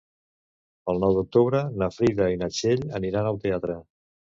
[0.93, 3.83] El nou d'octubre na Frida i na Txell aniran al teatre.